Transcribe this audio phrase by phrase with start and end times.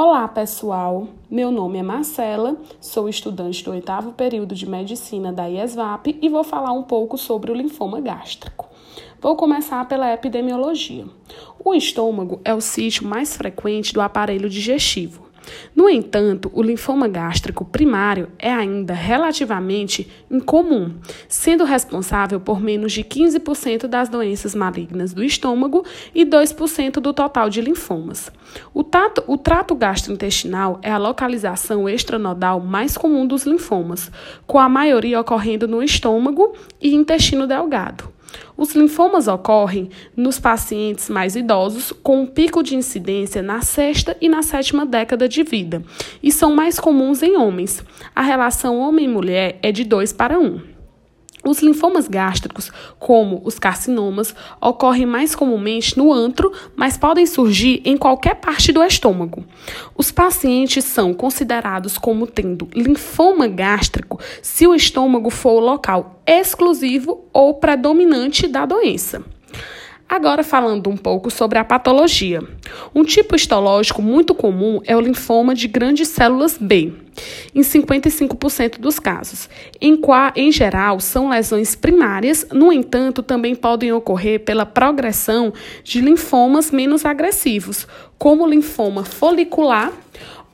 [0.00, 1.08] Olá, pessoal.
[1.28, 6.44] Meu nome é Marcela, sou estudante do oitavo período de medicina da IESVAP e vou
[6.44, 8.68] falar um pouco sobre o linfoma gástrico.
[9.20, 11.04] Vou começar pela epidemiologia.
[11.64, 15.27] O estômago é o sítio mais frequente do aparelho digestivo.
[15.74, 20.94] No entanto, o linfoma gástrico primário é ainda relativamente incomum,
[21.28, 25.84] sendo responsável por menos de 15% das doenças malignas do estômago
[26.14, 28.30] e 2% do total de linfomas.
[28.72, 34.10] O, tato, o trato gastrointestinal é a localização extranodal mais comum dos linfomas,
[34.46, 38.17] com a maioria ocorrendo no estômago e intestino delgado.
[38.56, 44.28] Os linfomas ocorrem nos pacientes mais idosos, com um pico de incidência na sexta e
[44.28, 45.82] na sétima década de vida,
[46.22, 47.84] e são mais comuns em homens.
[48.14, 50.77] A relação homem-mulher é de 2 para 1.
[51.48, 57.96] Os linfomas gástricos, como os carcinomas, ocorrem mais comumente no antro, mas podem surgir em
[57.96, 59.42] qualquer parte do estômago.
[59.96, 67.24] Os pacientes são considerados como tendo linfoma gástrico se o estômago for o local exclusivo
[67.32, 69.24] ou predominante da doença.
[70.08, 72.40] Agora falando um pouco sobre a patologia.
[72.94, 76.94] Um tipo histológico muito comum é o linfoma de grandes células B,
[77.54, 79.50] em 55% dos casos.
[79.78, 85.52] Em, qua, em geral, são lesões primárias, no entanto, também podem ocorrer pela progressão
[85.84, 89.92] de linfomas menos agressivos, como linfoma folicular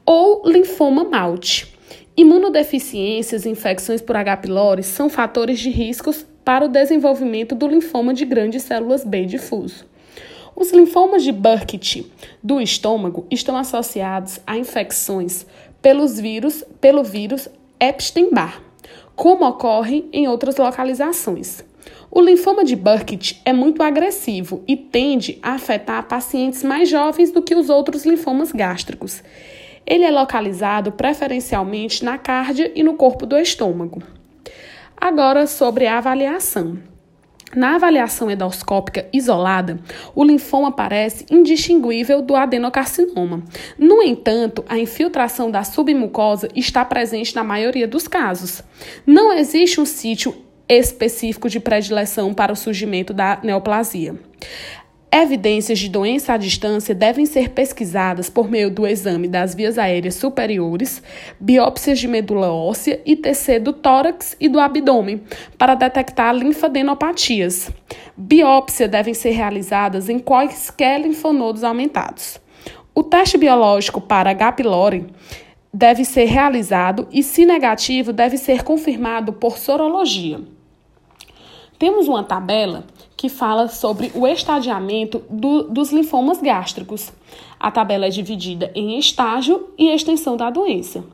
[0.05, 1.72] ou linfoma malte.
[2.16, 4.36] Imunodeficiências e infecções por H.
[4.39, 9.86] pylori são fatores de riscos para o desenvolvimento do linfoma de grandes células B difuso.
[10.54, 12.10] Os linfomas de Burkitt
[12.42, 15.46] do estômago estão associados a infecções
[15.82, 17.48] pelos vírus, pelo vírus
[17.80, 18.62] Epstein-Barr,
[19.16, 21.64] como ocorre em outras localizações.
[22.10, 27.42] O linfoma de Burkitt é muito agressivo e tende a afetar pacientes mais jovens do
[27.42, 29.22] que os outros linfomas gástricos.
[29.84, 34.00] Ele é localizado preferencialmente na cárdia e no corpo do estômago.
[34.96, 36.78] Agora, sobre a avaliação.
[37.55, 39.78] Na avaliação endoscópica isolada,
[40.14, 43.44] o linfoma parece indistinguível do adenocarcinoma.
[43.78, 48.62] No entanto, a infiltração da submucosa está presente na maioria dos casos.
[49.06, 50.34] Não existe um sítio
[50.68, 54.18] específico de predileção para o surgimento da neoplasia.
[55.17, 60.17] Evidências de doença à distância devem ser pesquisadas por meio do exame das vias aéreas
[60.17, 61.01] superiores,
[61.39, 65.23] biópsias de medula óssea e TC do tórax e do abdômen
[65.57, 67.70] para detectar linfadenopatias.
[68.17, 72.41] Biópsia devem ser realizadas em quaisquer linfonodos aumentados.
[72.92, 74.51] O teste biológico para H.
[74.51, 75.07] pylori
[75.73, 80.41] deve ser realizado e, se negativo, deve ser confirmado por sorologia.
[81.79, 82.85] Temos uma tabela
[83.17, 87.12] que fala sobre o estadiamento do, dos linfomas gástricos.
[87.58, 91.05] A tabela é dividida em estágio e extensão da doença.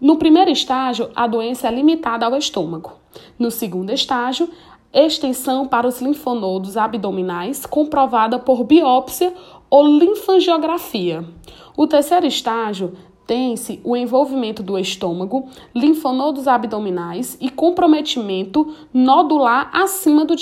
[0.00, 2.94] No primeiro estágio, a doença é limitada ao estômago.
[3.38, 4.50] No segundo estágio,
[4.92, 9.32] extensão para os linfonodos abdominais, comprovada por biópsia
[9.70, 11.24] ou linfangiografia.
[11.76, 12.92] O terceiro estágio
[13.84, 20.34] o envolvimento do estômago, linfonodos abdominais e comprometimento nodular acima do,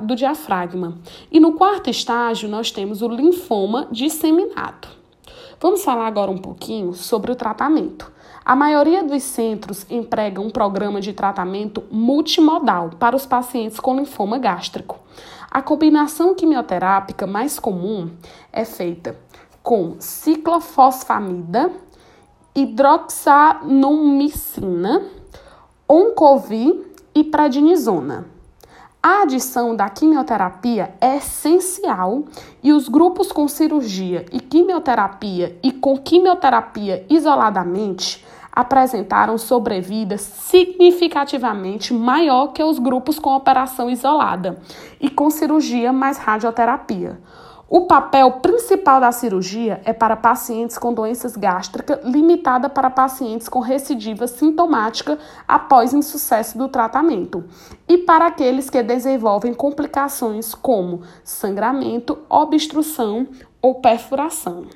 [0.00, 0.98] do diafragma.
[1.30, 4.88] E no quarto estágio, nós temos o linfoma disseminado.
[5.60, 8.12] Vamos falar agora um pouquinho sobre o tratamento.
[8.44, 14.36] A maioria dos centros emprega um programa de tratamento multimodal para os pacientes com linfoma
[14.36, 14.98] gástrico.
[15.50, 18.10] A combinação quimioterápica mais comum
[18.52, 19.16] é feita
[19.62, 21.72] com ciclofosfamida,
[22.54, 25.02] hidroxanumicina,
[25.88, 28.26] oncovir e prednisona.
[29.02, 32.24] A adição da quimioterapia é essencial
[32.62, 42.52] e os grupos com cirurgia e quimioterapia e com quimioterapia isoladamente apresentaram sobrevida significativamente maior
[42.52, 44.58] que os grupos com operação isolada
[45.00, 47.20] e com cirurgia mais radioterapia.
[47.68, 53.58] O papel principal da cirurgia é para pacientes com doenças gástricas, limitada para pacientes com
[53.58, 55.18] recidiva sintomática
[55.48, 57.44] após insucesso do tratamento,
[57.88, 63.26] e para aqueles que desenvolvem complicações como sangramento, obstrução
[63.62, 64.66] ou perfuração.